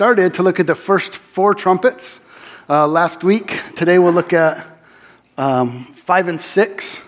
[0.00, 2.20] started to look at the first four trumpets
[2.70, 3.60] uh, last week.
[3.76, 4.66] Today we'll look at
[5.36, 7.02] um, five and six,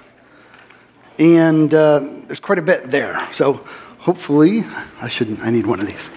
[1.18, 3.26] and uh, there's quite a bit there.
[3.33, 3.65] So
[3.97, 4.67] hopefully,
[5.00, 5.41] I shouldn't.
[5.41, 6.10] I need one of these.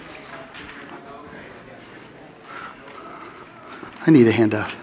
[4.05, 4.75] I need a handout.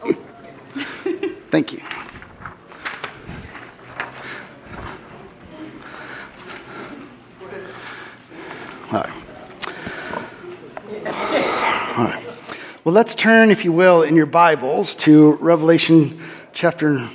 [1.50, 1.80] Thank you.
[8.92, 9.21] All right.
[11.94, 12.24] All right.
[12.84, 16.22] Well, let's turn, if you will, in your Bibles to Revelation
[16.54, 17.06] chapter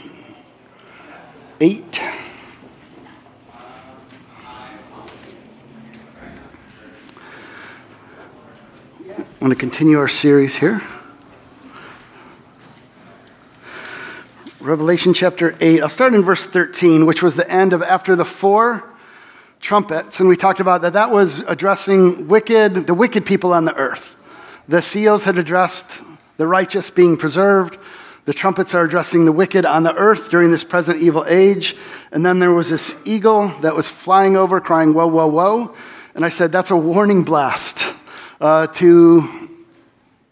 [1.60, 2.00] 8.
[2.00, 2.16] I
[9.42, 10.84] want to continue our series here.
[14.60, 15.82] Revelation chapter 8.
[15.82, 18.84] I'll start in verse 13, which was the end of after the four
[19.60, 20.20] trumpets.
[20.20, 24.14] And we talked about that that was addressing wicked, the wicked people on the earth.
[24.68, 25.86] The seals had addressed
[26.38, 27.78] the righteous being preserved.
[28.26, 31.76] The trumpets are addressing the wicked on the earth during this present evil age.
[32.12, 35.76] And then there was this eagle that was flying over, crying, Woe, woe, woe.
[36.14, 37.86] And I said, That's a warning blast
[38.42, 39.50] uh, to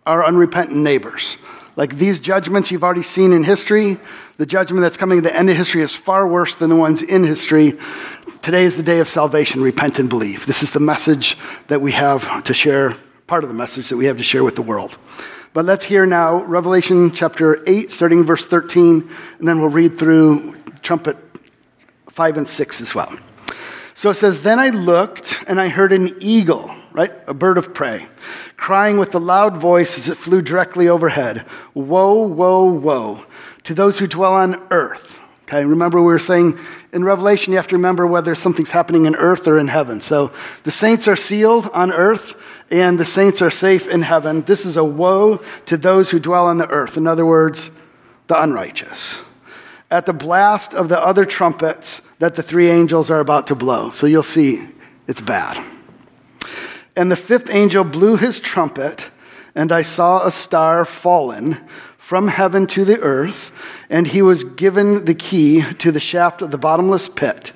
[0.05, 1.37] our unrepentant neighbors.
[1.75, 3.97] Like these judgments you've already seen in history,
[4.37, 7.01] the judgment that's coming at the end of history is far worse than the ones
[7.01, 7.77] in history.
[8.41, 9.61] Today is the day of salvation.
[9.61, 10.45] Repent and believe.
[10.45, 12.95] This is the message that we have to share,
[13.27, 14.97] part of the message that we have to share with the world.
[15.53, 19.09] But let's hear now Revelation chapter 8, starting verse 13,
[19.39, 21.17] and then we'll read through trumpet
[22.11, 23.17] 5 and 6 as well.
[23.95, 27.13] So it says, Then I looked and I heard an eagle, right?
[27.27, 28.07] A bird of prey,
[28.57, 33.25] crying with a loud voice as it flew directly overhead Woe, woe, woe
[33.63, 35.19] to those who dwell on earth.
[35.47, 36.57] Okay, remember we were saying
[36.91, 40.01] in Revelation, you have to remember whether something's happening in earth or in heaven.
[40.01, 40.31] So
[40.63, 42.33] the saints are sealed on earth
[42.71, 44.41] and the saints are safe in heaven.
[44.41, 46.97] This is a woe to those who dwell on the earth.
[46.97, 47.69] In other words,
[48.25, 49.19] the unrighteous.
[49.91, 53.91] At the blast of the other trumpets, that the three angels are about to blow.
[53.91, 54.67] So you'll see
[55.07, 55.63] it's bad.
[56.95, 59.05] And the fifth angel blew his trumpet,
[59.53, 61.59] and I saw a star fallen
[62.05, 63.51] from heaven to the earth,
[63.89, 67.51] and he was given the key to the shaft of the bottomless pit.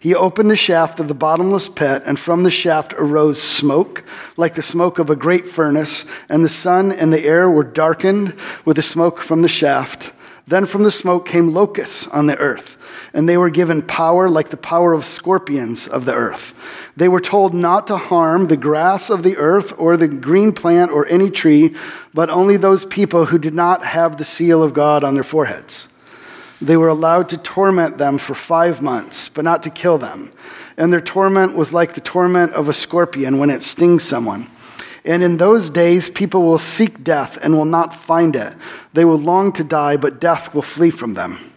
[0.00, 4.02] He opened the shaft of the bottomless pit, and from the shaft arose smoke,
[4.36, 8.34] like the smoke of a great furnace, and the sun and the air were darkened
[8.64, 10.10] with the smoke from the shaft.
[10.48, 12.76] Then from the smoke came locusts on the earth,
[13.14, 16.52] and they were given power like the power of scorpions of the earth.
[16.96, 20.90] They were told not to harm the grass of the earth or the green plant
[20.90, 21.76] or any tree,
[22.12, 25.86] but only those people who did not have the seal of God on their foreheads.
[26.60, 30.32] They were allowed to torment them for five months, but not to kill them.
[30.76, 34.48] And their torment was like the torment of a scorpion when it stings someone.
[35.04, 38.54] And in those days, people will seek death and will not find it.
[38.92, 41.52] They will long to die, but death will flee from them.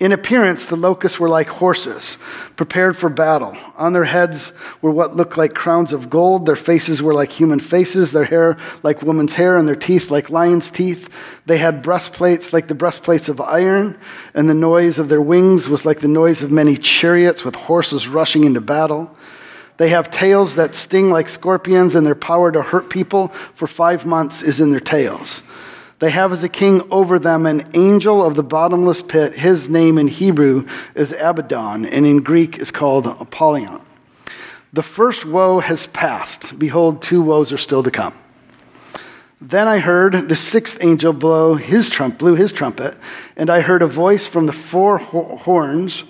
[0.00, 2.18] In appearance, the locusts were like horses,
[2.54, 3.56] prepared for battle.
[3.76, 6.46] On their heads were what looked like crowns of gold.
[6.46, 10.30] Their faces were like human faces, their hair like woman's hair, and their teeth like
[10.30, 11.08] lion's teeth.
[11.46, 13.98] They had breastplates like the breastplates of iron,
[14.34, 18.06] and the noise of their wings was like the noise of many chariots with horses
[18.06, 19.10] rushing into battle.
[19.78, 24.04] They have tails that sting like scorpions, and their power to hurt people for five
[24.04, 25.42] months is in their tails.
[26.00, 29.32] They have as a king over them an angel of the bottomless pit.
[29.34, 33.80] His name in Hebrew is Abaddon, and in Greek is called Apollyon.
[34.72, 36.58] The first woe has passed.
[36.58, 38.14] Behold, two woes are still to come.
[39.40, 42.96] Then I heard the sixth angel blow his trump, blew his trumpet,
[43.36, 46.02] and I heard a voice from the four horns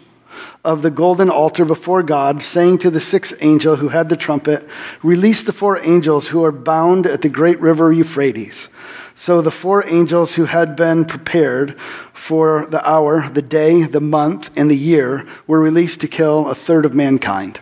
[0.68, 4.68] of the golden altar before God, saying to the sixth angel who had the trumpet,
[5.02, 8.68] Release the four angels who are bound at the great river Euphrates.
[9.14, 11.74] So the four angels who had been prepared
[12.12, 16.54] for the hour, the day, the month, and the year were released to kill a
[16.54, 17.58] third of mankind.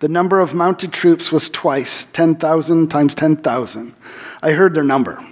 [0.00, 3.94] The number of mounted troops was twice 10,000 times 10,000.
[4.42, 5.22] I heard their number.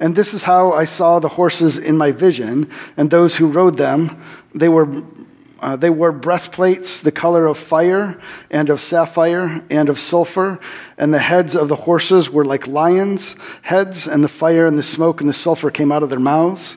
[0.00, 3.76] And this is how I saw the horses in my vision, and those who rode
[3.76, 4.20] them.
[4.56, 5.04] They were
[5.60, 8.20] uh, they wore breastplates the color of fire
[8.50, 10.58] and of sapphire and of sulfur,
[10.96, 14.82] and the heads of the horses were like lions' heads, and the fire and the
[14.82, 16.76] smoke and the sulfur came out of their mouths.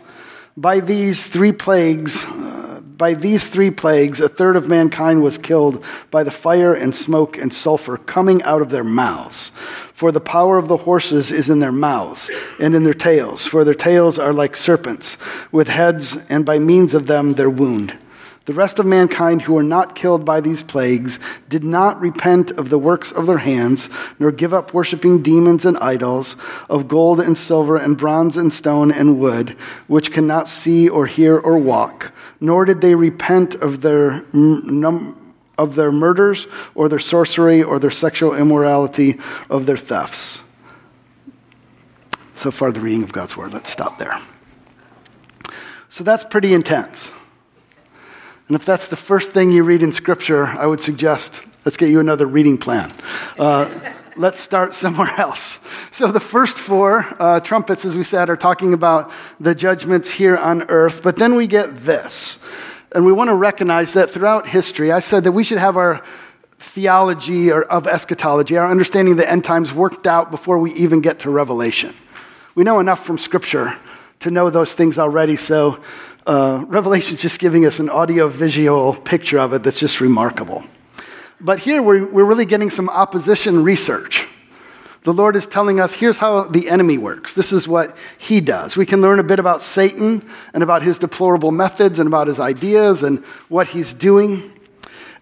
[0.57, 5.83] By these three plagues, uh, by these three plagues, a third of mankind was killed
[6.09, 9.51] by the fire and smoke and sulfur coming out of their mouths.
[9.93, 12.29] For the power of the horses is in their mouths
[12.59, 15.17] and in their tails, for their tails are like serpents
[15.51, 17.97] with heads, and by means of them their wound
[18.45, 22.69] The rest of mankind who were not killed by these plagues did not repent of
[22.69, 26.35] the works of their hands, nor give up worshiping demons and idols
[26.67, 29.55] of gold and silver and bronze and stone and wood,
[29.87, 35.17] which cannot see or hear or walk, nor did they repent of their num-
[35.59, 39.19] of their murders or their sorcery or their sexual immorality
[39.51, 40.41] of their thefts.
[42.35, 43.53] So far, the reading of God's word.
[43.53, 44.19] Let's stop there.
[45.89, 47.11] So that's pretty intense.
[48.51, 51.89] And if that's the first thing you read in Scripture, I would suggest let's get
[51.89, 52.93] you another reading plan.
[53.39, 55.59] Uh, let's start somewhere else.
[55.93, 59.09] So, the first four uh, trumpets, as we said, are talking about
[59.39, 60.99] the judgments here on earth.
[61.01, 62.39] But then we get this.
[62.91, 66.03] And we want to recognize that throughout history, I said that we should have our
[66.59, 70.99] theology or of eschatology, our understanding of the end times worked out before we even
[70.99, 71.95] get to Revelation.
[72.55, 73.77] We know enough from Scripture
[74.21, 75.35] to know those things already.
[75.35, 75.81] So,
[76.25, 80.63] uh, Revelation's just giving us an audio visual picture of it that's just remarkable.
[81.39, 84.27] But here we're, we're really getting some opposition research.
[85.03, 87.33] The Lord is telling us here's how the enemy works.
[87.33, 88.77] This is what he does.
[88.77, 90.23] We can learn a bit about Satan
[90.53, 94.51] and about his deplorable methods and about his ideas and what he's doing.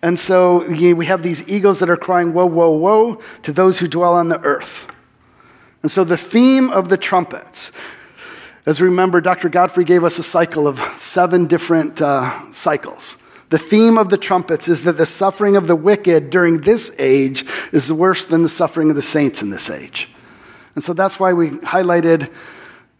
[0.01, 3.87] And so we have these eagles that are crying, Woe, woe, woe, to those who
[3.87, 4.85] dwell on the earth.
[5.81, 7.71] And so the theme of the trumpets
[8.69, 9.49] as we remember, Dr.
[9.49, 13.17] Godfrey gave us a cycle of seven different uh, cycles.
[13.49, 17.47] The theme of the trumpets is that the suffering of the wicked during this age
[17.71, 20.07] is worse than the suffering of the saints in this age.
[20.75, 22.31] And so that's why we highlighted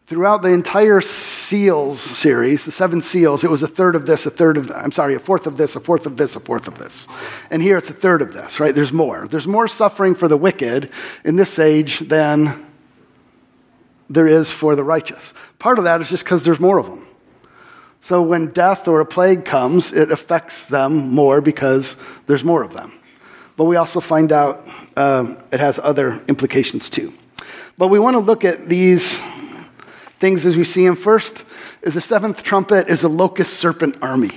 [0.07, 4.31] throughout the entire seals series, the seven seals, it was a third of this, a
[4.31, 6.79] third of, I'm sorry, a fourth of this, a fourth of this, a fourth of
[6.79, 7.07] this.
[7.51, 8.73] And here it's a third of this, right?
[8.73, 9.27] There's more.
[9.27, 10.89] There's more suffering for the wicked
[11.23, 12.65] in this age than
[14.09, 15.33] there is for the righteous.
[15.59, 17.05] Part of that is just because there's more of them.
[18.01, 21.95] So when death or a plague comes, it affects them more because
[22.27, 22.93] there's more of them.
[23.55, 27.13] But we also find out um, it has other implications too.
[27.77, 29.19] But we want to look at these
[30.19, 30.95] things as we see them.
[30.95, 31.43] First,
[31.81, 34.31] is the seventh trumpet is a locust serpent army.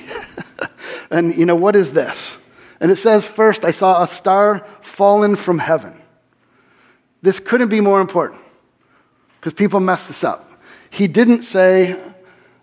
[1.10, 2.38] and you know, what is this?
[2.80, 6.00] And it says, first, I saw a star fallen from heaven.
[7.22, 8.41] This couldn't be more important
[9.42, 10.48] because people mess this up.
[10.88, 12.00] He didn't say,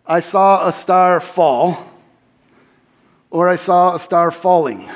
[0.08, 1.86] I saw a star fall,
[3.30, 4.90] or I saw a star falling.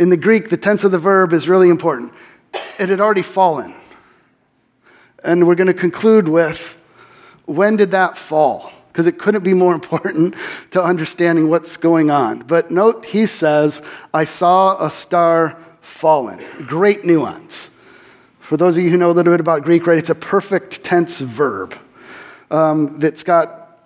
[0.00, 2.12] In the Greek, the tense of the verb is really important.
[2.80, 3.76] It had already fallen.
[5.22, 6.76] And we're going to conclude with
[7.44, 8.72] when did that fall?
[8.88, 10.34] Because it couldn't be more important
[10.72, 12.40] to understanding what's going on.
[12.40, 13.80] But note, he says,
[14.12, 16.44] I saw a star fallen.
[16.66, 17.70] Great nuance.
[18.50, 20.82] For those of you who know a little bit about Greek, right, it's a perfect
[20.82, 21.72] tense verb
[22.50, 23.78] um, that's got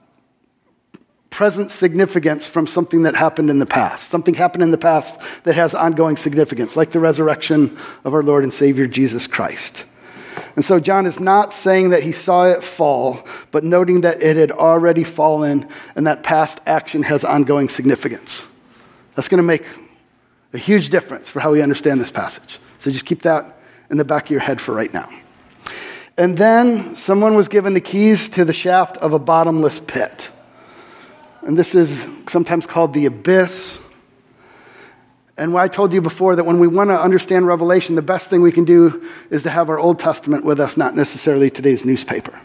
[1.28, 4.08] present significance from something that happened in the past.
[4.08, 8.42] Something happened in the past that has ongoing significance, like the resurrection of our Lord
[8.42, 9.84] and Savior Jesus Christ.
[10.56, 14.38] And so John is not saying that he saw it fall, but noting that it
[14.38, 18.46] had already fallen and that past action has ongoing significance.
[19.14, 19.66] That's going to make
[20.54, 22.58] a huge difference for how we understand this passage.
[22.78, 25.08] So just keep that in the back of your head for right now.
[26.16, 30.30] And then someone was given the keys to the shaft of a bottomless pit.
[31.42, 33.78] And this is sometimes called the abyss.
[35.36, 38.40] And I told you before that when we want to understand Revelation, the best thing
[38.40, 42.40] we can do is to have our Old Testament with us, not necessarily today's newspaper.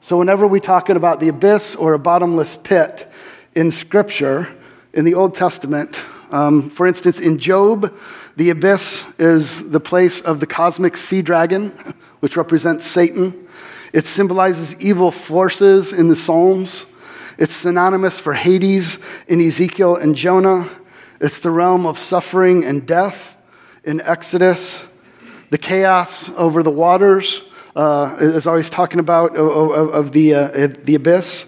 [0.00, 3.10] So whenever we're talking about the abyss or a bottomless pit
[3.54, 4.48] in Scripture,
[4.92, 7.94] in the Old Testament, um, for instance, in Job,
[8.36, 11.70] the abyss is the place of the cosmic sea dragon,
[12.20, 13.48] which represents Satan.
[13.92, 16.86] It symbolizes evil forces in the Psalms.
[17.38, 20.68] It's synonymous for Hades in Ezekiel and Jonah.
[21.20, 23.36] It's the realm of suffering and death
[23.84, 24.84] in Exodus.
[25.50, 27.42] The chaos over the waters
[27.74, 31.46] uh, is always talking about of, of, the, uh, the abyss.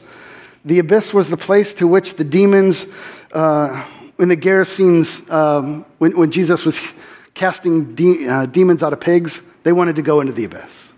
[0.64, 2.86] The abyss was the place to which the demons
[3.32, 3.84] uh,
[4.20, 6.78] in the Gerasenes, um, when, when Jesus was
[7.34, 10.90] casting de- uh, demons out of pigs, they wanted to go into the abyss.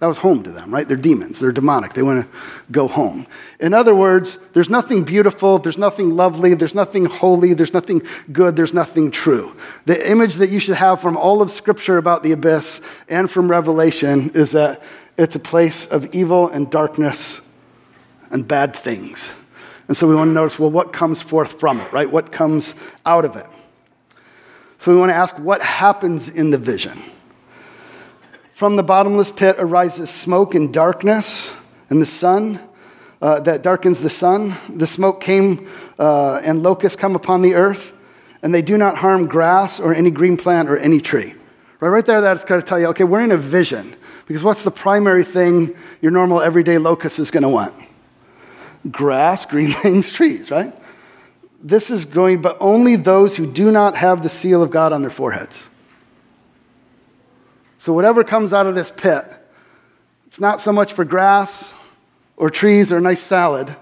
[0.00, 0.86] That was home to them, right?
[0.86, 1.40] They're demons.
[1.40, 1.94] They're demonic.
[1.94, 2.38] They want to
[2.70, 3.26] go home.
[3.58, 8.54] In other words, there's nothing beautiful, there's nothing lovely, there's nothing holy, there's nothing good,
[8.54, 9.56] there's nothing true.
[9.86, 13.50] The image that you should have from all of Scripture about the abyss and from
[13.50, 14.82] Revelation is that
[15.16, 17.40] it's a place of evil and darkness
[18.30, 19.28] and bad things.
[19.88, 22.10] And so we want to notice well, what comes forth from it, right?
[22.10, 23.46] What comes out of it?
[24.78, 27.02] So we want to ask what happens in the vision.
[28.54, 31.50] From the bottomless pit arises smoke and darkness,
[31.90, 32.60] and the sun
[33.20, 34.56] uh, that darkens the sun.
[34.68, 35.68] The smoke came
[35.98, 37.92] uh, and locusts come upon the earth,
[38.42, 41.34] and they do not harm grass or any green plant or any tree.
[41.80, 43.96] Right, right there, that's going to tell you, okay, we're in a vision.
[44.26, 47.74] Because what's the primary thing your normal everyday locust is going to want?
[48.90, 50.74] Grass, green things, trees, right?
[51.62, 55.02] This is going, but only those who do not have the seal of God on
[55.02, 55.58] their foreheads.
[57.78, 59.24] So, whatever comes out of this pit,
[60.26, 61.72] it's not so much for grass
[62.36, 63.74] or trees or a nice salad.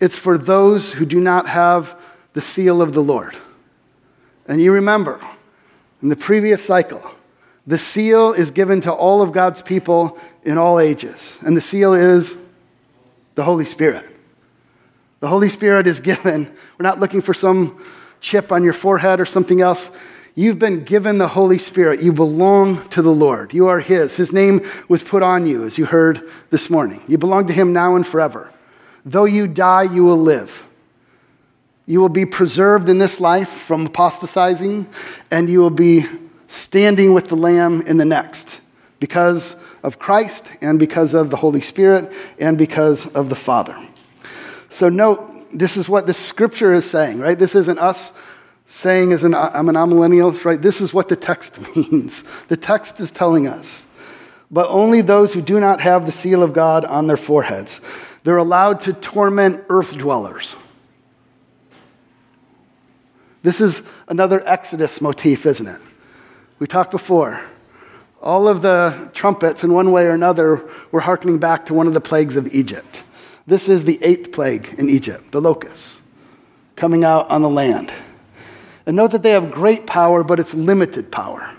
[0.00, 1.96] It's for those who do not have
[2.32, 3.36] the seal of the Lord.
[4.46, 5.20] And you remember,
[6.02, 7.02] in the previous cycle,
[7.66, 11.38] the seal is given to all of God's people in all ages.
[11.42, 12.38] And the seal is
[13.38, 14.04] the Holy Spirit.
[15.20, 16.46] The Holy Spirit is given.
[16.76, 17.80] We're not looking for some
[18.20, 19.92] chip on your forehead or something else.
[20.34, 22.02] You've been given the Holy Spirit.
[22.02, 23.54] You belong to the Lord.
[23.54, 24.16] You are His.
[24.16, 27.00] His name was put on you, as you heard this morning.
[27.06, 28.52] You belong to Him now and forever.
[29.04, 30.64] Though you die, you will live.
[31.86, 34.88] You will be preserved in this life from apostatizing,
[35.30, 36.06] and you will be
[36.48, 38.58] standing with the Lamb in the next
[38.98, 39.54] because
[39.88, 43.76] of Christ, and because of the Holy Spirit, and because of the Father.
[44.70, 47.38] So, note, this is what the scripture is saying, right?
[47.38, 48.12] This isn't us
[48.68, 50.60] saying as an I'm an amillennial, right?
[50.60, 52.22] This is what the text means.
[52.48, 53.86] The text is telling us.
[54.50, 57.80] But only those who do not have the seal of God on their foreheads.
[58.24, 60.54] They're allowed to torment earth dwellers.
[63.42, 65.80] This is another Exodus motif, isn't it?
[66.58, 67.40] We talked before.
[68.20, 71.94] All of the trumpets, in one way or another, were hearkening back to one of
[71.94, 73.04] the plagues of Egypt.
[73.46, 76.00] This is the eighth plague in Egypt, the locusts,
[76.76, 77.92] coming out on the land.
[78.86, 81.54] And note that they have great power, but it's limited power.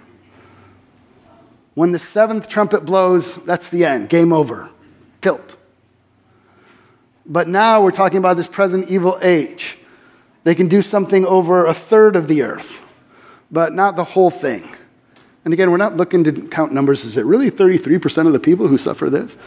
[1.76, 4.70] When the seventh trumpet blows, that's the end, game over,
[5.22, 5.56] tilt.
[7.26, 9.78] But now we're talking about this present evil age.
[10.44, 12.70] They can do something over a third of the earth,
[13.50, 14.76] but not the whole thing.
[15.46, 17.06] And again, we're not looking to count numbers.
[17.06, 19.38] Is it really 33% of the people who suffer this?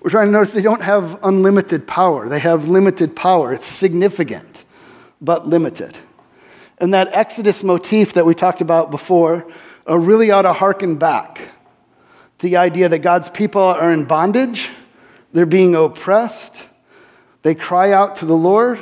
[0.00, 2.28] We're trying to notice they don't have unlimited power.
[2.28, 3.52] They have limited power.
[3.52, 4.64] It's significant,
[5.20, 5.98] but limited.
[6.78, 9.46] And that Exodus motif that we talked about before
[9.88, 11.40] uh, really ought to harken back
[12.40, 14.70] the idea that God's people are in bondage,
[15.32, 16.62] they're being oppressed,
[17.42, 18.78] they cry out to the Lord.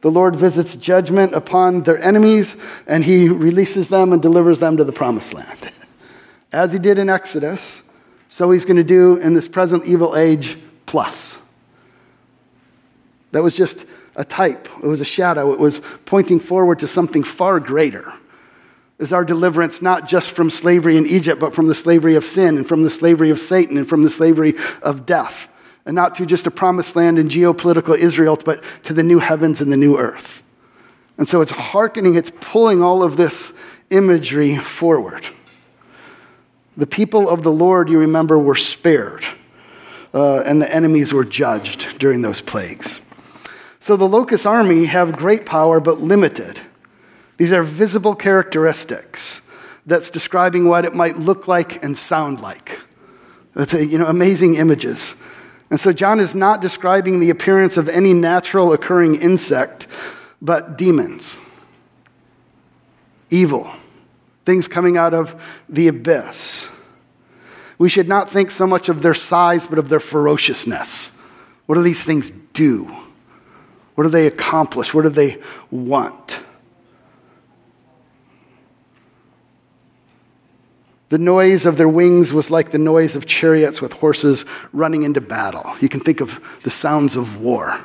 [0.00, 2.56] The Lord visits judgment upon their enemies,
[2.86, 5.70] and he releases them and delivers them to the promised land.
[6.52, 7.82] As he did in Exodus,
[8.28, 11.36] so he's going to do in this present evil age plus.
[13.32, 17.24] That was just a type, it was a shadow, it was pointing forward to something
[17.24, 18.12] far greater.
[18.98, 22.56] Is our deliverance not just from slavery in Egypt, but from the slavery of sin
[22.56, 25.48] and from the slavery of Satan and from the slavery of death?
[25.84, 29.60] And not to just a promised land in geopolitical Israel, but to the new heavens
[29.60, 30.42] and the new earth.
[31.18, 33.52] And so it's hearkening, it's pulling all of this
[33.90, 35.28] imagery forward.
[36.76, 39.26] The people of the Lord, you remember, were spared,
[40.14, 43.00] uh, and the enemies were judged during those plagues.
[43.80, 46.60] So the locust army have great power but limited.
[47.36, 49.40] These are visible characteristics
[49.86, 52.78] that's describing what it might look like and sound like.
[53.54, 55.14] That's a, you know, amazing images.
[55.70, 59.86] And so John is not describing the appearance of any natural occurring insect,
[60.40, 61.38] but demons,
[63.30, 63.70] evil,
[64.44, 66.66] things coming out of the abyss.
[67.78, 71.10] We should not think so much of their size, but of their ferociousness.
[71.66, 72.84] What do these things do?
[73.94, 74.94] What do they accomplish?
[74.94, 76.40] What do they want?
[81.08, 85.20] The noise of their wings was like the noise of chariots with horses running into
[85.20, 85.76] battle.
[85.78, 87.78] You can think of the sounds of war.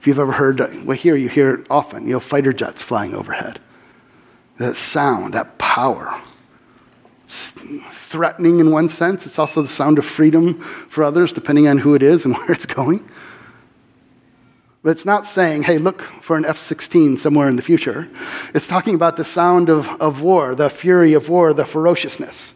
[0.00, 3.14] If you've ever heard, well, here you hear it often, you know, fighter jets flying
[3.14, 3.60] overhead.
[4.58, 6.20] That sound, that power.
[7.24, 7.52] It's
[7.92, 10.60] threatening in one sense, it's also the sound of freedom
[10.90, 13.08] for others, depending on who it is and where it's going.
[14.82, 18.08] But it's not saying, hey, look for an F 16 somewhere in the future.
[18.54, 22.54] It's talking about the sound of, of war, the fury of war, the ferociousness.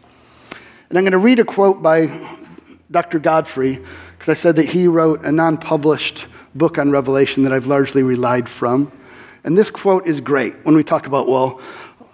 [0.89, 2.37] And I'm going to read a quote by
[2.89, 3.19] Dr.
[3.19, 3.83] Godfrey,
[4.17, 8.03] because I said that he wrote a non published book on Revelation that I've largely
[8.03, 8.91] relied from.
[9.43, 11.61] And this quote is great when we talk about, well,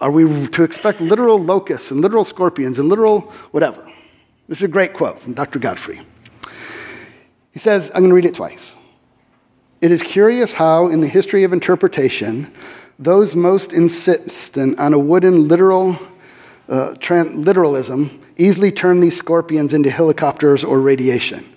[0.00, 3.84] are we to expect literal locusts and literal scorpions and literal whatever?
[4.48, 5.58] This is a great quote from Dr.
[5.58, 6.00] Godfrey.
[7.52, 8.74] He says, I'm going to read it twice.
[9.80, 12.52] It is curious how, in the history of interpretation,
[12.98, 15.98] those most insistent on a wooden literal
[16.68, 21.52] uh, literalism easily turn these scorpions into helicopters or radiation.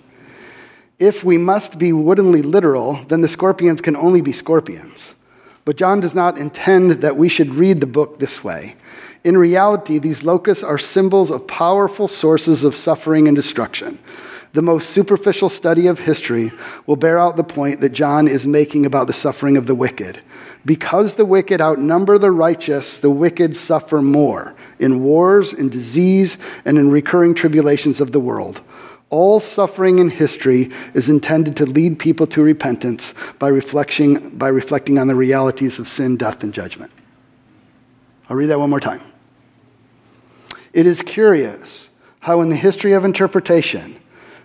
[0.98, 5.14] If we must be woodenly literal, then the scorpions can only be scorpions.
[5.64, 8.76] But John does not intend that we should read the book this way.
[9.24, 13.98] In reality, these locusts are symbols of powerful sources of suffering and destruction.
[14.52, 16.52] The most superficial study of history
[16.86, 20.20] will bear out the point that John is making about the suffering of the wicked.
[20.64, 26.78] Because the wicked outnumber the righteous, the wicked suffer more in wars, in disease, and
[26.78, 28.60] in recurring tribulations of the world.
[29.14, 34.98] All suffering in history is intended to lead people to repentance by reflecting, by reflecting
[34.98, 36.90] on the realities of sin, death, and judgment.
[38.28, 39.02] I'll read that one more time.
[40.72, 44.00] It is curious how, in the history of interpretation,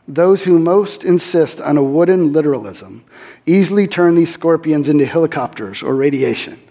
[0.07, 3.03] those who most insist on a wooden literalism
[3.47, 6.61] easily turn these scorpions into helicopters or radiation.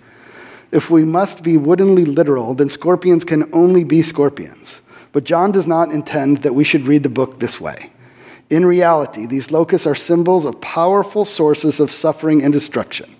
[0.71, 4.83] If we must be woodenly literal, then scorpions can only be scorpions.
[5.19, 7.91] But John does not intend that we should read the book this way.
[8.51, 13.17] In reality, these locusts are symbols of powerful sources of suffering and destruction.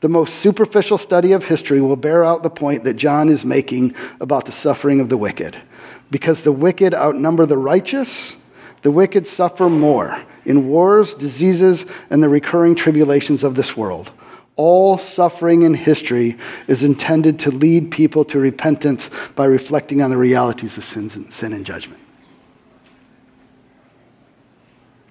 [0.00, 3.96] The most superficial study of history will bear out the point that John is making
[4.20, 5.60] about the suffering of the wicked.
[6.08, 8.36] Because the wicked outnumber the righteous,
[8.82, 14.12] the wicked suffer more in wars, diseases, and the recurring tribulations of this world.
[14.56, 16.36] All suffering in history
[16.68, 21.32] is intended to lead people to repentance by reflecting on the realities of sins and,
[21.32, 22.00] sin and judgment.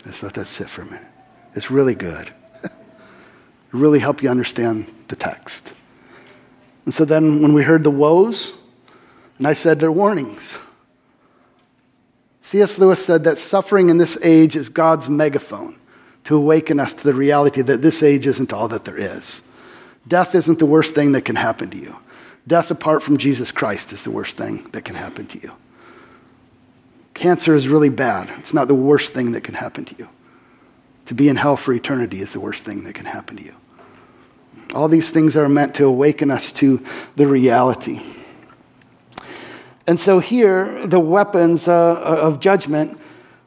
[0.06, 1.08] Let's let that sit for a minute.
[1.56, 2.32] It's really good.
[2.64, 2.72] it
[3.72, 5.74] really help you understand the text.
[6.86, 8.54] And so then when we heard the woes,
[9.38, 10.58] and I said they're warnings.
[12.42, 12.78] C.S.
[12.78, 15.80] Lewis said that suffering in this age is God's megaphone
[16.25, 19.42] to awaken us to the reality that this age isn't all that there is.
[20.08, 21.96] Death isn't the worst thing that can happen to you.
[22.46, 25.51] Death apart from Jesus Christ is the worst thing that can happen to you.
[27.13, 28.30] Cancer is really bad.
[28.39, 30.10] It's not the worst thing that can happen to you.
[31.06, 33.56] To be in hell for eternity is the worst thing that can happen to you.
[34.74, 36.84] All these things are meant to awaken us to
[37.15, 38.01] the reality.
[39.86, 43.00] And so here, the weapons uh, of judgment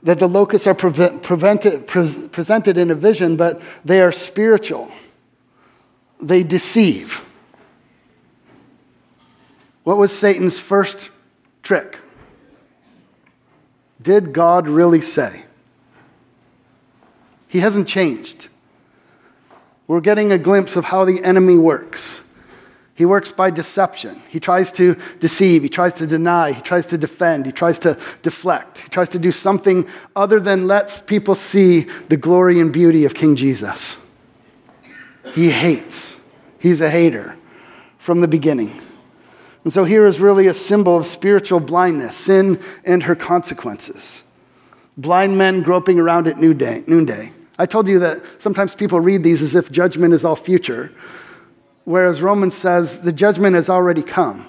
[0.06, 4.88] that the locusts are prevented, pre- presented in a vision, but they are spiritual.
[6.22, 7.20] They deceive.
[9.82, 11.10] What was Satan's first
[11.64, 11.98] trick?
[14.00, 15.42] Did God really say?
[17.48, 18.46] He hasn't changed.
[19.88, 22.20] We're getting a glimpse of how the enemy works.
[22.96, 24.22] He works by deception.
[24.30, 25.62] He tries to deceive.
[25.62, 26.52] He tries to deny.
[26.52, 27.44] He tries to defend.
[27.44, 28.78] He tries to deflect.
[28.78, 33.12] He tries to do something other than let people see the glory and beauty of
[33.12, 33.98] King Jesus.
[35.34, 36.16] He hates.
[36.58, 37.36] He's a hater
[37.98, 38.80] from the beginning.
[39.64, 44.22] And so here is really a symbol of spiritual blindness, sin and her consequences.
[44.96, 47.32] Blind men groping around at noonday.
[47.58, 50.92] I told you that sometimes people read these as if judgment is all future.
[51.86, 54.48] Whereas Romans says the judgment has already come.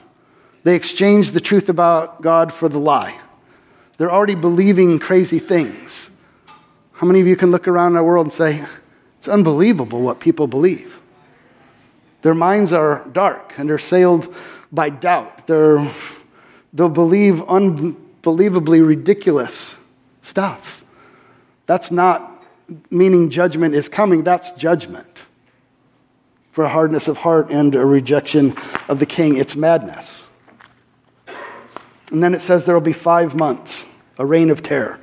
[0.64, 3.22] They exchanged the truth about God for the lie.
[3.98, 6.10] They're already believing crazy things.
[6.94, 8.66] How many of you can look around our world and say,
[9.20, 10.96] it's unbelievable what people believe?
[12.24, 14.36] Their minds are dark and they're sailed
[14.72, 15.46] by doubt.
[15.46, 15.94] They're,
[16.74, 19.76] they'll believe unbelievably ridiculous
[20.24, 20.84] stuff.
[21.68, 22.44] That's not
[22.90, 25.22] meaning judgment is coming, that's judgment
[26.58, 28.58] for a hardness of heart and a rejection
[28.90, 29.38] of the king.
[29.38, 30.26] It's madness.
[32.10, 33.86] And then it says there will be five months,
[34.18, 35.00] a reign of terror.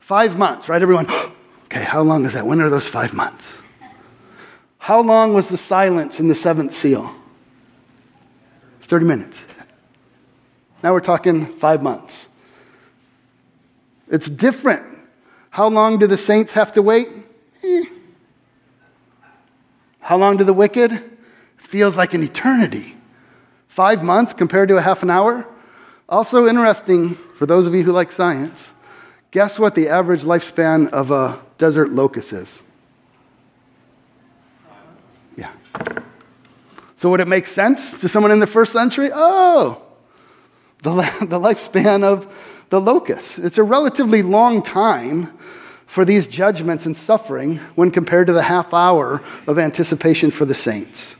[0.00, 0.82] Five months, right?
[0.82, 1.10] Everyone,
[1.64, 2.46] okay, how long is that?
[2.46, 3.46] When are those five months?
[4.76, 7.10] How long was the silence in the seventh seal?
[8.82, 9.40] 30 minutes.
[10.82, 12.26] Now we're talking five months.
[14.08, 14.84] It's different.
[15.48, 17.08] How long do the saints have to wait?
[17.64, 17.84] Eh,
[20.02, 21.02] how long to the wicked?
[21.68, 22.96] Feels like an eternity.
[23.68, 25.46] Five months compared to a half an hour?
[26.08, 28.68] Also interesting for those of you who like science,
[29.30, 32.60] guess what the average lifespan of a desert locust is?
[35.36, 35.52] Yeah.
[36.96, 39.10] So would it make sense to someone in the first century?
[39.14, 39.82] Oh,
[40.82, 42.30] the, the lifespan of
[42.70, 43.38] the locust.
[43.38, 45.38] It's a relatively long time
[45.92, 50.54] for these judgments and suffering when compared to the half hour of anticipation for the
[50.54, 51.16] saints.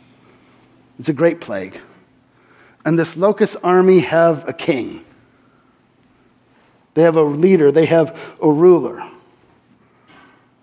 [0.99, 1.79] It's a great plague.
[2.83, 5.05] And this locust army have a king.
[6.95, 9.07] They have a leader, they have a ruler.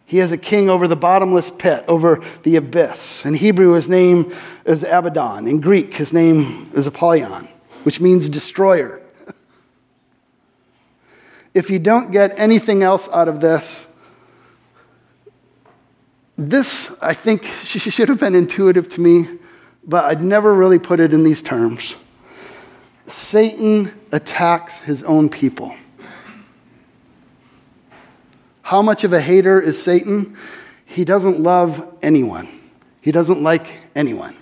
[0.07, 3.23] He has a king over the bottomless pit, over the abyss.
[3.25, 5.47] In Hebrew, his name is Abaddon.
[5.47, 7.47] In Greek, his name is Apollyon,
[7.83, 9.03] which means destroyer.
[11.53, 13.85] if you don't get anything else out of this,
[16.39, 19.27] This, I think, should have been intuitive to me,
[19.83, 21.97] but I'd never really put it in these terms.
[23.07, 25.75] Satan attacks his own people.
[28.61, 30.37] How much of a hater is Satan?
[30.85, 32.47] He doesn't love anyone,
[33.01, 34.37] he doesn't like anyone.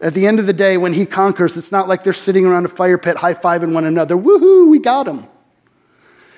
[0.00, 2.64] At the end of the day, when he conquers, it's not like they're sitting around
[2.64, 4.14] a fire pit high fiving one another.
[4.14, 5.26] Woohoo, we got him.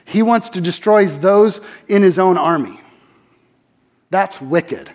[0.04, 2.80] He wants to destroy those in his own army.
[4.10, 4.90] That's wicked.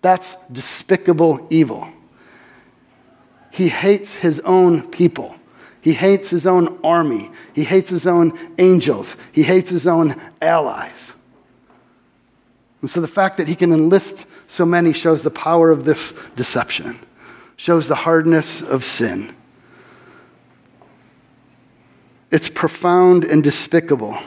[0.00, 1.88] That's despicable evil.
[3.50, 5.34] He hates his own people.
[5.80, 7.30] He hates his own army.
[7.54, 9.16] He hates his own angels.
[9.32, 11.12] He hates his own allies.
[12.80, 16.14] And so the fact that he can enlist so many shows the power of this
[16.36, 17.04] deception,
[17.56, 19.34] shows the hardness of sin.
[22.30, 24.18] It's profound and despicable.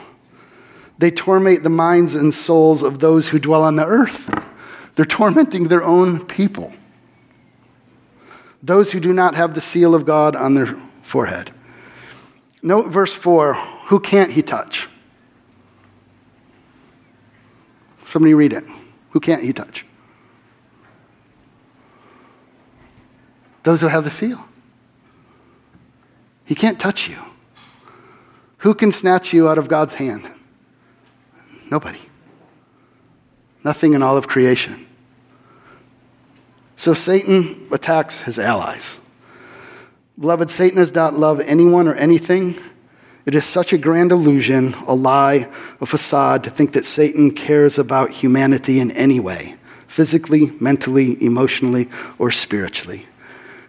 [0.98, 4.30] They torment the minds and souls of those who dwell on the earth.
[4.94, 6.72] They're tormenting their own people.
[8.62, 11.52] Those who do not have the seal of God on their forehead.
[12.62, 14.88] Note verse 4 who can't he touch?
[18.10, 18.64] Somebody read it.
[19.10, 19.84] Who can't he touch?
[23.64, 24.46] Those who have the seal.
[26.44, 27.18] He can't touch you.
[28.58, 30.28] Who can snatch you out of God's hand?
[31.72, 32.00] Nobody.
[33.64, 34.86] Nothing in all of creation.
[36.76, 38.98] So Satan attacks his allies.
[40.20, 42.60] Beloved, Satan does not love anyone or anything.
[43.24, 45.48] It is such a grand illusion, a lie,
[45.80, 49.56] a facade to think that Satan cares about humanity in any way
[49.88, 53.06] physically, mentally, emotionally, or spiritually.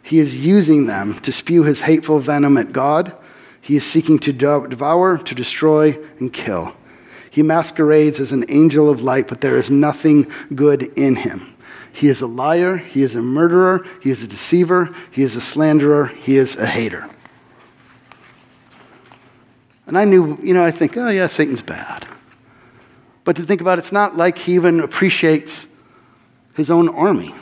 [0.02, 3.16] He is using them to spew his hateful venom at God.
[3.62, 6.76] He is seeking to devour, to destroy, and kill.
[7.34, 11.56] He masquerades as an angel of light, but there is nothing good in him.
[11.92, 15.42] He is a liar, he is a murderer, he is a deceiver, he is a
[15.42, 17.10] slanderer, he is a hater.
[19.88, 22.08] And I knew, you know, I think, oh, yeah, Satan's bad.
[23.24, 25.66] But to think about it, it's not like he even appreciates
[26.54, 27.34] his own army.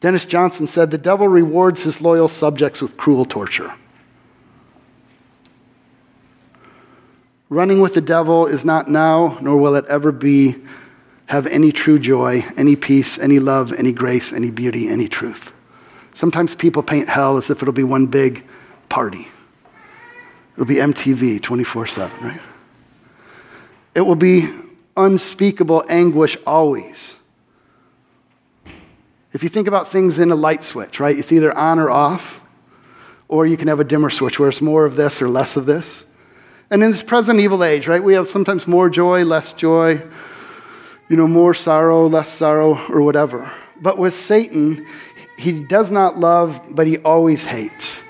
[0.00, 3.74] Dennis Johnson said, The devil rewards his loyal subjects with cruel torture.
[7.50, 10.56] Running with the devil is not now, nor will it ever be,
[11.26, 15.50] have any true joy, any peace, any love, any grace, any beauty, any truth.
[16.12, 18.44] Sometimes people paint hell as if it'll be one big
[18.88, 19.28] party.
[20.54, 22.40] It'll be MTV 24 7, right?
[23.94, 24.48] It will be
[24.96, 27.14] unspeakable anguish always.
[29.32, 31.16] If you think about things in a light switch, right?
[31.16, 32.40] It's either on or off,
[33.28, 35.66] or you can have a dimmer switch where it's more of this or less of
[35.66, 36.04] this.
[36.70, 40.02] And in this present evil age, right, we have sometimes more joy, less joy,
[41.08, 43.50] you know, more sorrow, less sorrow, or whatever.
[43.80, 44.86] But with Satan,
[45.38, 48.00] he does not love, but he always hates.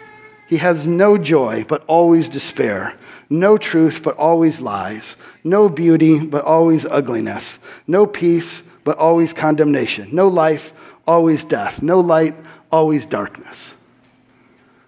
[0.48, 2.94] He has no joy, but always despair.
[3.30, 5.16] No truth, but always lies.
[5.44, 7.58] No beauty, but always ugliness.
[7.86, 10.08] No peace, but always condemnation.
[10.10, 10.72] No life,
[11.06, 11.82] always death.
[11.82, 12.34] No light,
[12.72, 13.74] always darkness.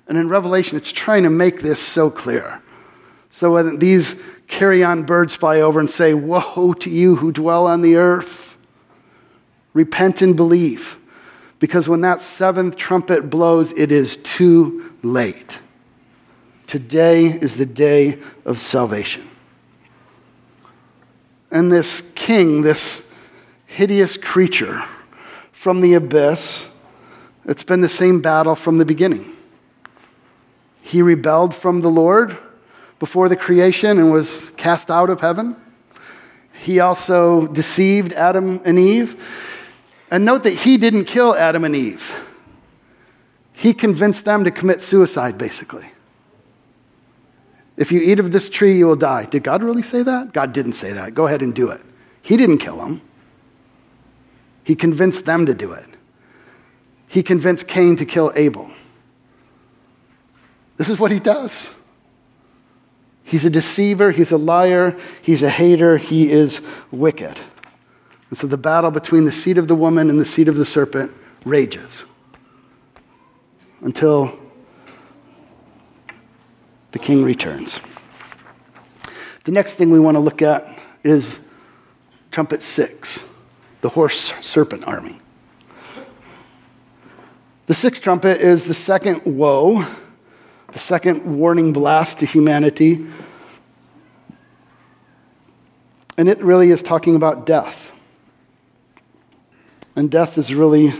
[0.08, 2.62] And in Revelation, it's trying to make this so clear.
[3.30, 4.16] So when these
[4.48, 8.56] carrion birds fly over and say, Woe to you who dwell on the earth,
[9.72, 10.96] repent and believe.
[11.58, 15.58] Because when that seventh trumpet blows, it is too late.
[16.66, 19.28] Today is the day of salvation.
[21.50, 23.02] And this king, this
[23.66, 24.82] hideous creature
[25.52, 26.68] from the abyss,
[27.44, 29.36] it's been the same battle from the beginning.
[30.80, 32.38] He rebelled from the Lord
[33.00, 35.56] before the creation and was cast out of heaven.
[36.52, 39.20] He also deceived Adam and Eve.
[40.10, 42.08] And note that he didn't kill Adam and Eve,
[43.52, 45.86] he convinced them to commit suicide, basically.
[47.76, 49.24] If you eat of this tree, you will die.
[49.24, 50.32] Did God really say that?
[50.32, 51.14] God didn't say that.
[51.14, 51.80] Go ahead and do it.
[52.22, 53.00] He didn't kill them,
[54.64, 55.86] he convinced them to do it.
[57.08, 58.70] He convinced Cain to kill Abel.
[60.76, 61.70] This is what he does.
[63.30, 67.38] He's a deceiver, he's a liar, he's a hater, he is wicked.
[68.28, 70.64] And so the battle between the seed of the woman and the seed of the
[70.64, 71.12] serpent
[71.44, 72.02] rages
[73.82, 74.36] until
[76.90, 77.78] the king returns.
[79.44, 80.66] The next thing we want to look at
[81.04, 81.38] is
[82.32, 83.20] trumpet six,
[83.80, 85.20] the horse serpent army.
[87.68, 89.86] The sixth trumpet is the second woe
[90.72, 93.06] the second warning blast to humanity.
[96.16, 97.92] And it really is talking about death.
[99.96, 100.92] And death is really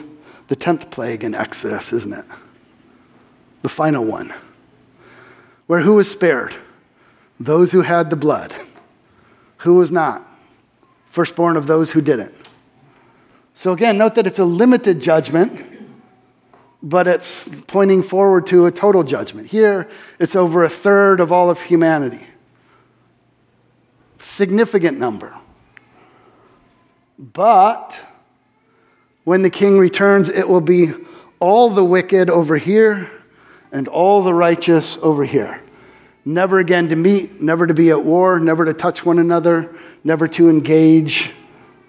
[0.48, 2.24] the 10th plague in Exodus, isn't it?
[3.62, 4.35] The final one.
[5.66, 6.54] Where who was spared?
[7.38, 8.52] Those who had the blood.
[9.59, 10.26] Who was not?
[11.11, 12.35] Firstborn of those who didn't.
[13.54, 15.69] So again, note that it's a limited judgment,
[16.83, 19.49] but it's pointing forward to a total judgment.
[19.49, 19.88] Here,
[20.19, 22.25] it's over a third of all of humanity.
[24.23, 25.35] Significant number.
[27.19, 27.99] But
[29.25, 30.93] when the king returns, it will be
[31.38, 33.11] all the wicked over here
[33.73, 35.62] and all the righteous over here.
[36.25, 40.29] Never again to meet, never to be at war, never to touch one another, never
[40.29, 41.33] to engage.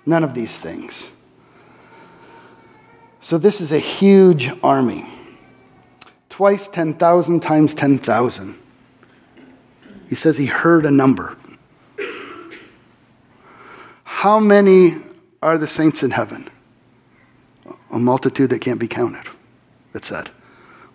[0.05, 1.11] None of these things.
[3.31, 5.07] So, this is a huge army.
[6.27, 8.59] Twice 10,000 times 10,000.
[10.09, 11.37] He says he heard a number.
[14.03, 14.97] How many
[15.41, 16.49] are the saints in heaven?
[17.93, 19.31] A multitude that can't be counted,
[19.93, 20.29] it said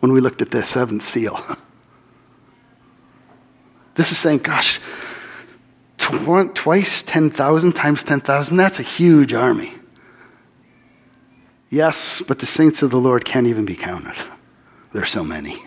[0.00, 1.42] when we looked at the seventh seal.
[3.94, 4.78] This is saying, gosh,
[5.96, 9.72] twice 10,000 times 10,000, that's a huge army.
[11.76, 14.16] Yes, but the saints of the Lord can't even be counted.
[14.94, 15.62] There's so many.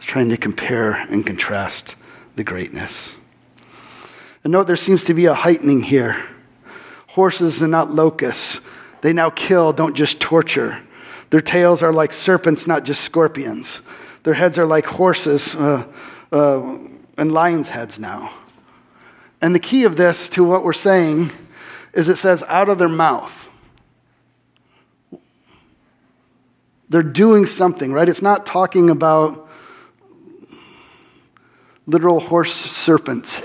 [0.00, 1.96] Trying to compare and contrast
[2.36, 3.14] the greatness.
[4.44, 6.22] And note there seems to be a heightening here.
[7.06, 8.60] Horses and not locusts.
[9.00, 10.78] They now kill, don't just torture.
[11.30, 13.80] Their tails are like serpents, not just scorpions.
[14.24, 15.86] Their heads are like horses uh,
[16.30, 16.78] uh,
[17.16, 18.30] and lions' heads now.
[19.40, 21.32] And the key of this to what we're saying
[21.94, 23.32] is it says, out of their mouth.
[26.88, 28.08] They're doing something, right?
[28.08, 29.48] It's not talking about
[31.86, 33.42] literal horse serpents.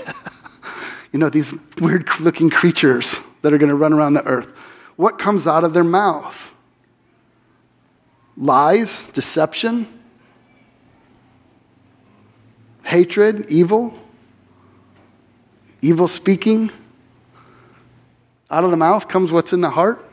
[1.12, 4.48] you know, these weird looking creatures that are going to run around the earth.
[4.96, 6.36] What comes out of their mouth?
[8.36, 10.00] Lies, deception,
[12.84, 13.94] hatred, evil,
[15.82, 16.70] evil speaking.
[18.50, 20.10] Out of the mouth comes what's in the heart.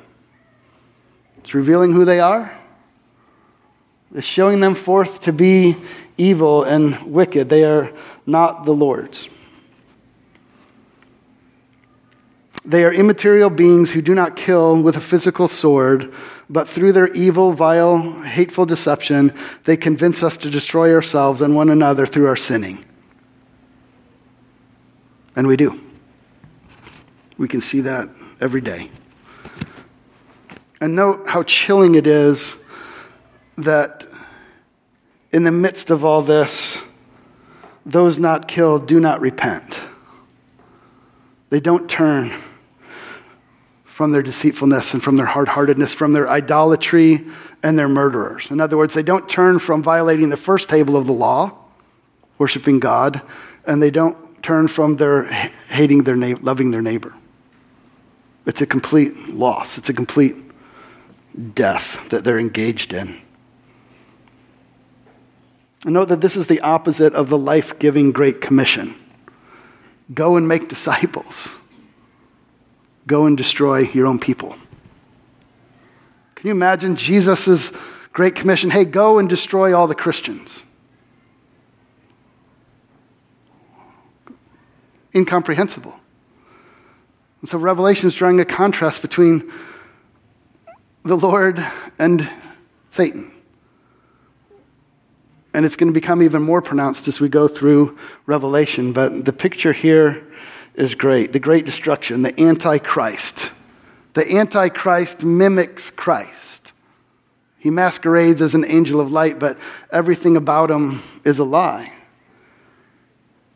[1.40, 2.57] It's revealing who they are.
[4.18, 5.78] It's showing them forth to be
[6.18, 7.50] evil and wicked.
[7.50, 7.94] They are
[8.26, 9.30] not the Lord's.
[12.66, 16.12] They are immaterial beings who do not kill with a physical sword,
[16.50, 21.70] but through their evil, vile, hateful deception, they convince us to destroy ourselves and one
[21.70, 22.84] another through our sinning.
[25.36, 25.80] And we do.
[27.38, 28.10] We can see that
[28.42, 28.90] every day.
[30.82, 32.56] And note how chilling it is
[33.58, 34.08] that
[35.32, 36.82] in the midst of all this,
[37.86, 39.80] those not killed do not repent.
[41.50, 42.34] They don't turn
[43.86, 47.26] from their deceitfulness and from their hard heartedness, from their idolatry
[47.64, 48.52] and their murderers.
[48.52, 51.58] In other words, they don't turn from violating the first table of the law,
[52.38, 53.22] worshiping God,
[53.66, 55.24] and they don't turn from their
[55.70, 57.14] hating their neighbor, loving their neighbor.
[58.46, 59.78] It's a complete loss.
[59.78, 60.36] It's a complete
[61.56, 63.22] death that they're engaged in.
[65.84, 68.96] And note that this is the opposite of the life giving Great Commission
[70.14, 71.50] go and make disciples.
[73.06, 74.56] Go and destroy your own people.
[76.36, 77.72] Can you imagine Jesus'
[78.14, 78.70] great commission?
[78.70, 80.64] Hey, go and destroy all the Christians.
[85.16, 85.96] Incomprehensible.
[87.42, 89.52] And so Revelation is drawing a contrast between
[91.04, 91.66] the Lord
[91.98, 92.30] and
[92.92, 93.32] Satan.
[95.58, 98.94] And it's going to become even more pronounced as we go through Revelation.
[98.94, 100.24] But the picture here
[100.76, 101.34] is great.
[101.34, 103.50] The great destruction, the Antichrist.
[104.14, 106.74] The Antichrist mimics Christ.
[107.58, 109.58] He masquerades as an angel of light, but
[109.92, 111.92] everything about him is a lie.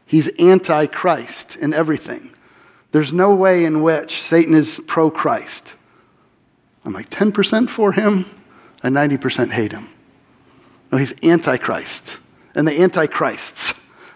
[0.08, 2.32] He's Antichrist in everything.
[2.94, 5.76] There's no way in which Satan is pro Christ.
[6.84, 8.26] I'm like 10% for him
[8.82, 9.88] and 90% hate him.
[10.92, 12.18] No, he's Antichrist.
[12.54, 13.74] And the Antichrists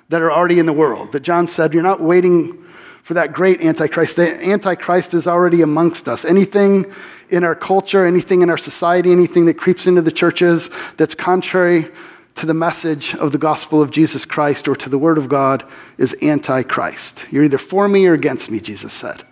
[0.10, 2.66] that are already in the world, that John said, you're not waiting
[3.04, 4.16] for that great Antichrist.
[4.16, 6.26] The Antichrist is already amongst us.
[6.26, 6.92] Anything
[7.30, 11.90] in our culture, anything in our society, anything that creeps into the churches that's contrary
[12.36, 15.64] to the message of the gospel of Jesus Christ or to the word of God
[15.98, 17.26] is Antichrist.
[17.32, 19.24] You're either for me or against me, Jesus said.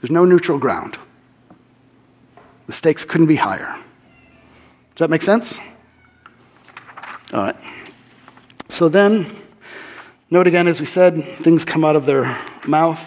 [0.00, 0.98] There's no neutral ground.
[2.66, 3.74] The stakes couldn't be higher.
[4.94, 5.58] Does that make sense?
[7.32, 7.56] All right.
[8.68, 9.26] So then,
[10.30, 13.00] note again, as we said, things come out of their mouth.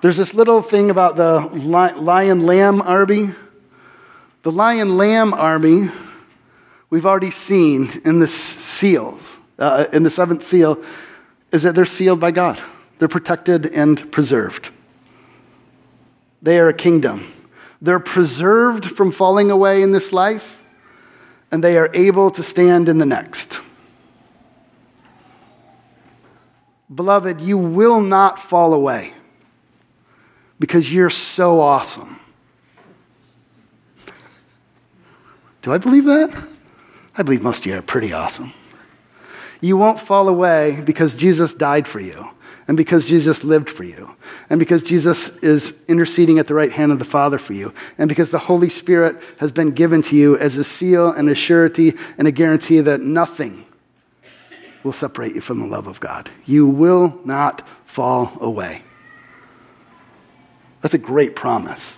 [0.00, 3.30] There's this little thing about the lion lamb army
[4.42, 5.88] The lion lamb army,
[6.90, 9.22] we've already seen in the seals,
[9.60, 10.82] uh, in the seventh seal,
[11.52, 12.60] is that they're sealed by God.
[12.98, 14.70] They're protected and preserved.
[16.42, 17.32] They are a kingdom.
[17.80, 20.61] They're preserved from falling away in this life,
[21.52, 23.60] and they are able to stand in the next.
[26.92, 29.12] Beloved, you will not fall away
[30.58, 32.18] because you're so awesome.
[35.60, 36.30] Do I believe that?
[37.16, 38.52] I believe most of you are pretty awesome.
[39.60, 42.30] You won't fall away because Jesus died for you,
[42.68, 44.14] and because Jesus lived for you,
[44.48, 48.08] and because Jesus is interceding at the right hand of the Father for you, and
[48.08, 51.94] because the Holy Spirit has been given to you as a seal and a surety
[52.18, 53.64] and a guarantee that nothing
[54.84, 56.30] will separate you from the love of God.
[56.44, 58.82] You will not fall away.
[60.80, 61.96] That's a great promise.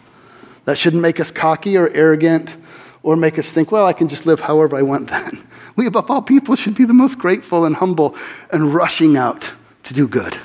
[0.66, 2.56] That shouldn't make us cocky or arrogant
[3.02, 5.46] or make us think, well, I can just live however I want then.
[5.76, 8.14] We, above all people, should be the most grateful and humble
[8.52, 9.50] and rushing out
[9.82, 10.38] to do good.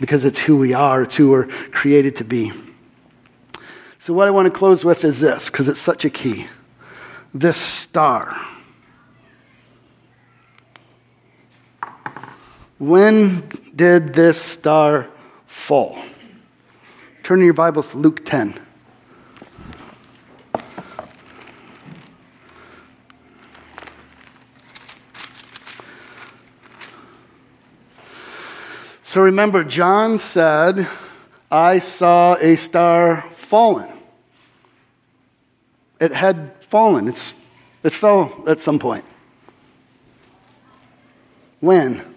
[0.00, 2.52] Because it's who we are, it's who we're created to be.
[3.98, 6.46] So, what I want to close with is this, because it's such a key
[7.34, 8.36] this star.
[12.78, 15.08] When did this star
[15.46, 15.98] fall?
[17.22, 18.65] Turn your Bibles to Luke 10.
[29.06, 30.88] So remember, John said,
[31.48, 33.88] I saw a star fallen.
[36.00, 37.32] It had fallen, it's,
[37.84, 39.04] it fell at some point.
[41.60, 42.16] When?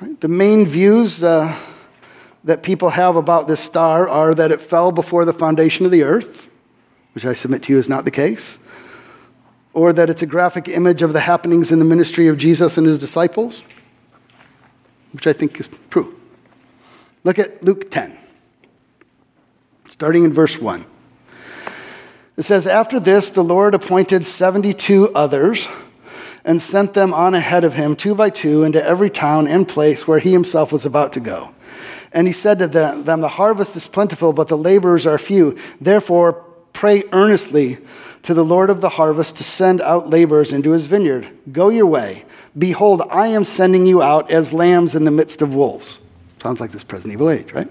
[0.00, 0.20] Right?
[0.20, 1.58] The main views uh,
[2.44, 6.04] that people have about this star are that it fell before the foundation of the
[6.04, 6.46] earth,
[7.16, 8.60] which I submit to you is not the case,
[9.72, 12.86] or that it's a graphic image of the happenings in the ministry of Jesus and
[12.86, 13.62] his disciples,
[15.12, 16.18] which I think is true.
[17.24, 18.16] Look at Luke 10,
[19.88, 20.86] starting in verse 1.
[22.36, 25.68] It says, After this, the Lord appointed 72 others
[26.44, 30.06] and sent them on ahead of him, two by two, into every town and place
[30.06, 31.50] where he himself was about to go.
[32.12, 35.58] And he said to them, The harvest is plentiful, but the laborers are few.
[35.80, 37.78] Therefore, pray earnestly
[38.22, 41.28] to the Lord of the harvest to send out laborers into his vineyard.
[41.52, 42.24] Go your way.
[42.56, 45.98] Behold, I am sending you out as lambs in the midst of wolves.
[46.42, 47.68] Sounds like this present evil age, right?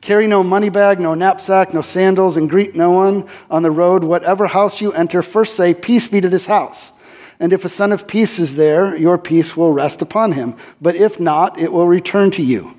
[0.00, 4.04] Carry no money bag, no knapsack, no sandals, and greet no one on the road.
[4.04, 6.92] Whatever house you enter, first say, Peace be to this house.
[7.38, 10.56] And if a son of peace is there, your peace will rest upon him.
[10.80, 12.74] But if not, it will return to you.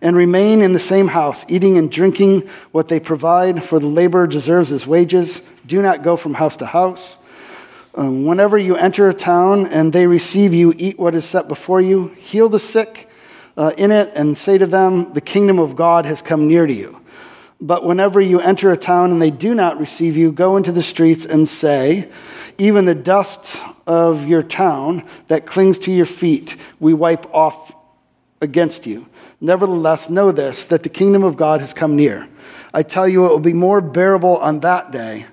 [0.00, 4.26] And remain in the same house, eating and drinking what they provide, for the laborer
[4.26, 5.40] deserves his wages.
[5.66, 7.16] Do not go from house to house.
[7.94, 11.80] Um, whenever you enter a town and they receive you, eat what is set before
[11.80, 13.08] you, heal the sick
[13.56, 16.72] uh, in it, and say to them, The kingdom of God has come near to
[16.72, 17.00] you.
[17.58, 20.82] But whenever you enter a town and they do not receive you, go into the
[20.82, 22.10] streets and say,
[22.58, 23.56] Even the dust
[23.86, 27.74] of your town that clings to your feet, we wipe off
[28.42, 29.06] against you.
[29.40, 32.28] Nevertheless, know this, that the kingdom of God has come near.
[32.72, 35.26] I tell you, it will be more bearable on that day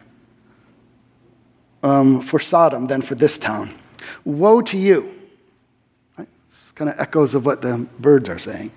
[1.82, 3.78] um, for Sodom than for this town.
[4.26, 5.14] Woe to you.
[6.18, 6.28] Right?
[6.76, 8.72] Kind of echoes of what the birds are saying.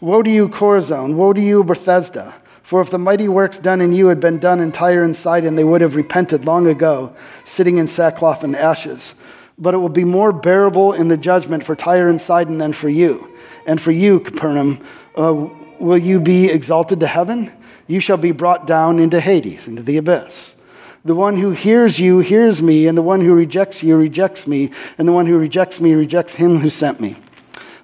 [0.00, 1.14] Woe to you, Chorazin!
[1.14, 2.34] Woe to you, Bethsaida.
[2.62, 5.56] For if the mighty works done in you had been done in Tyre and Sidon,
[5.56, 9.14] they would have repented long ago, sitting in sackcloth and ashes.
[9.58, 12.88] But it will be more bearable in the judgment for Tyre and Sidon than for
[12.88, 13.32] you.
[13.66, 14.84] And for you, Capernaum,
[15.16, 17.52] uh, will you be exalted to heaven?
[17.86, 20.56] You shall be brought down into Hades, into the abyss.
[21.04, 24.70] The one who hears you hears me, and the one who rejects you rejects me,
[24.98, 27.16] and the one who rejects me rejects him who sent me.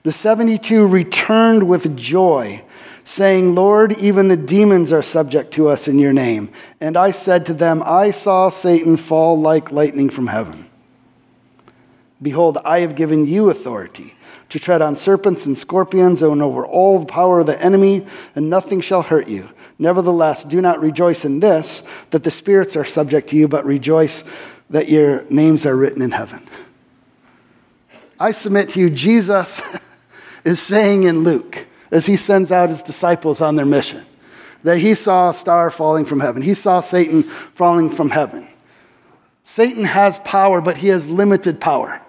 [0.04, 2.62] The 72 returned with joy
[3.04, 6.50] saying, Lord, even the demons are subject to us in your name.
[6.80, 10.68] And I said to them, I saw Satan fall like lightning from heaven.
[12.20, 14.14] Behold, I have given you authority
[14.50, 18.48] to tread on serpents and scorpions and over all the power of the enemy, and
[18.48, 19.48] nothing shall hurt you.
[19.78, 24.24] Nevertheless, do not rejoice in this, that the spirits are subject to you, but rejoice
[24.70, 26.48] that your names are written in heaven.
[28.18, 29.60] I submit to you, Jesus
[30.44, 34.04] is saying in Luke, as he sends out his disciples on their mission.
[34.64, 38.48] That he saw a star falling from heaven, he saw Satan falling from heaven.
[39.44, 42.02] Satan has power, but he has limited power.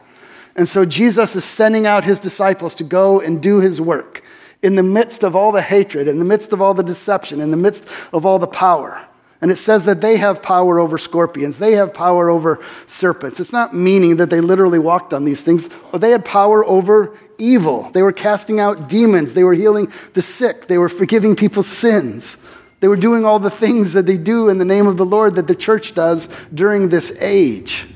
[0.59, 4.21] And so Jesus is sending out his disciples to go and do his work
[4.61, 7.49] in the midst of all the hatred, in the midst of all the deception, in
[7.49, 9.07] the midst of all the power,
[9.39, 13.39] And it says that they have power over scorpions, they have power over serpents.
[13.39, 17.17] It's not meaning that they literally walked on these things, but they had power over
[17.37, 17.89] evil.
[17.93, 22.35] They were casting out demons, they were healing the sick, they were forgiving people's sins.
[22.81, 25.35] They were doing all the things that they do in the name of the Lord
[25.35, 27.87] that the church does during this age.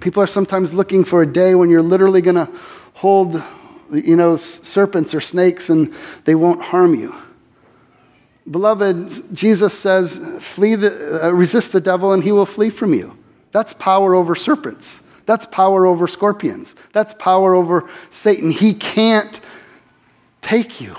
[0.00, 2.48] People are sometimes looking for a day when you're literally going to
[2.94, 3.42] hold,
[3.92, 5.94] you know, serpents or snakes and
[6.24, 7.14] they won't harm you.
[8.50, 13.16] Beloved, Jesus says, flee the, uh, resist the devil and he will flee from you.
[13.52, 15.00] That's power over serpents.
[15.26, 16.74] That's power over scorpions.
[16.92, 18.50] That's power over Satan.
[18.50, 19.40] He can't
[20.42, 20.96] take you.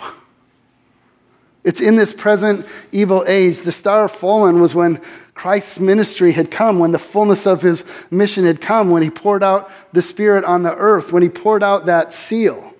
[1.63, 3.61] It's in this present evil age.
[3.61, 5.01] The star fallen was when
[5.41, 9.41] Christ's ministry had come, when the fullness of his mission had come, when he poured
[9.41, 12.75] out the Spirit on the earth, when he poured out that seal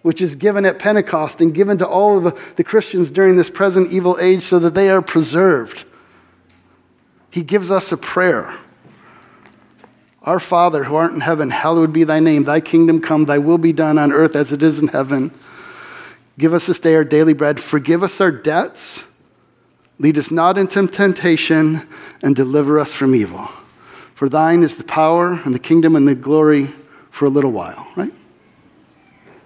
[0.00, 3.92] which is given at Pentecost and given to all of the, Christians during this present
[3.92, 5.84] evil age so that they are preserved.
[7.30, 8.58] He gives us a prayer.
[10.22, 12.44] Our Father who art in heaven, hallowed be thy name.
[12.44, 15.38] Thy kingdom come, thy will be done on earth as it is in heaven.
[16.38, 17.60] Give us this day our daily bread.
[17.60, 19.04] Forgive us our debts.
[20.00, 21.86] Lead us not into temptation
[22.22, 23.46] and deliver us from evil.
[24.14, 26.72] For thine is the power and the kingdom and the glory
[27.10, 28.12] for a little while, right?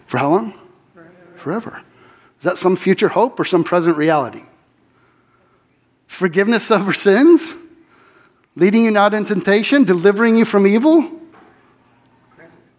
[0.07, 0.55] For how long?
[0.95, 1.13] Forever.
[1.37, 1.83] Forever.
[2.39, 4.45] Is that some future hope or some present reality?
[6.07, 7.53] Forgiveness of our sins?
[8.55, 9.83] Leading you not into temptation?
[9.83, 11.11] Delivering you from evil?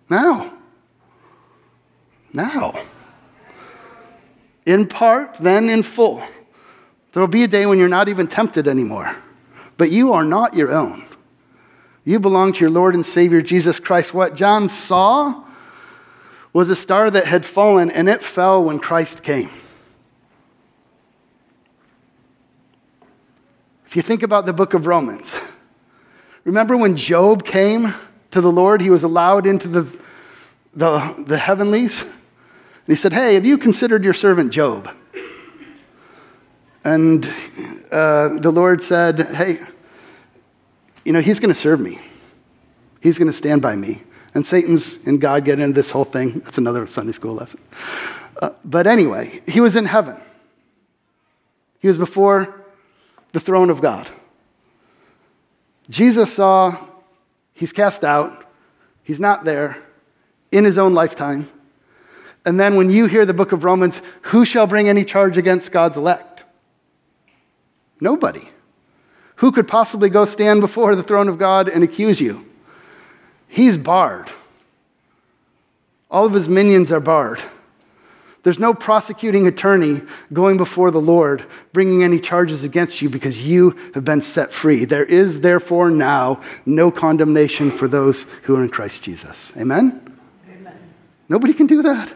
[0.09, 0.53] Now.
[2.31, 2.81] Now.
[4.65, 6.23] In part, then in full.
[7.15, 9.15] There will be a day when you're not even tempted anymore.
[9.77, 11.05] But you are not your own.
[12.03, 14.13] You belong to your Lord and Savior Jesus Christ.
[14.13, 15.45] What John saw
[16.51, 19.49] was a star that had fallen, and it fell when Christ came.
[23.87, 25.33] If you think about the book of Romans,
[26.43, 27.93] remember when Job came
[28.31, 29.99] to the Lord, he was allowed into the,
[30.73, 32.01] the, the heavenlies?
[32.01, 32.11] And
[32.87, 34.89] he said, Hey, have you considered your servant Job?
[36.85, 37.25] And
[37.91, 39.59] uh, the Lord said, Hey,
[41.03, 41.99] you know, he's going to serve me,
[43.01, 44.03] he's going to stand by me.
[44.33, 46.39] And Satan's and God get into this whole thing.
[46.39, 47.61] That's another Sunday school lesson.
[48.41, 50.17] Uh, but anyway, he was in heaven.
[51.79, 52.65] He was before
[53.31, 54.09] the throne of God.
[55.89, 56.77] Jesus saw
[57.53, 58.45] he's cast out,
[59.03, 59.77] he's not there
[60.51, 61.49] in his own lifetime.
[62.45, 65.71] And then when you hear the book of Romans, who shall bring any charge against
[65.71, 66.34] God's elect?
[68.05, 68.47] Nobody.
[69.37, 72.45] Who could possibly go stand before the throne of God and accuse you?
[73.47, 74.31] He's barred.
[76.11, 77.41] All of his minions are barred.
[78.43, 83.71] There's no prosecuting attorney going before the Lord bringing any charges against you because you
[83.95, 84.85] have been set free.
[84.85, 89.51] There is therefore now no condemnation for those who are in Christ Jesus.
[89.57, 90.15] Amen?
[90.47, 90.77] Amen.
[91.27, 92.13] Nobody can do that.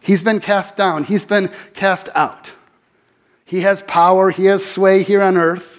[0.00, 2.50] He's been cast down, he's been cast out.
[3.46, 5.76] He has power, he has sway here on earth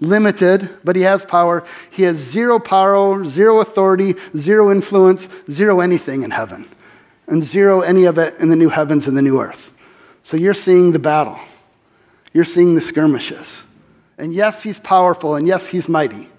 [0.00, 1.64] limited, but he has power.
[1.90, 6.68] He has zero power, zero authority, zero influence, zero anything in heaven,
[7.26, 9.72] and zero any of it in the new heavens and the new earth.
[10.22, 11.38] So you're seeing the battle,
[12.32, 13.62] you're seeing the skirmishes.
[14.18, 16.30] And yes, he's powerful, and yes, he's mighty.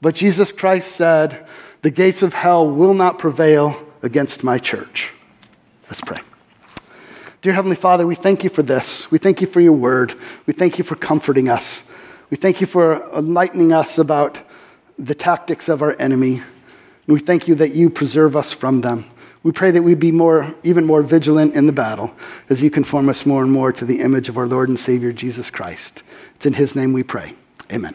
[0.00, 1.46] But Jesus Christ said,
[1.82, 5.12] The gates of hell will not prevail against my church.
[5.88, 6.18] Let's pray.
[7.44, 9.10] Dear Heavenly Father, we thank you for this.
[9.10, 10.18] We thank you for your word.
[10.46, 11.82] We thank you for comforting us.
[12.30, 14.40] We thank you for enlightening us about
[14.98, 16.36] the tactics of our enemy.
[16.36, 19.10] And we thank you that you preserve us from them.
[19.42, 22.14] We pray that we be more, even more vigilant in the battle
[22.48, 25.12] as you conform us more and more to the image of our Lord and Savior
[25.12, 26.02] Jesus Christ.
[26.36, 27.34] It's in his name we pray.
[27.70, 27.94] Amen.